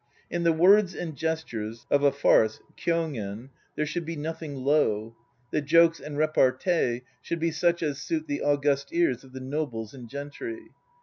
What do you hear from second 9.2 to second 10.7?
of the nobles and gentry.